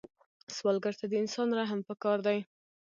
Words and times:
سوالګر 0.55 0.93
ته 0.99 1.05
د 1.11 1.13
انسان 1.21 1.47
رحم 1.59 1.79
پکار 1.89 2.17
دی 2.25 2.39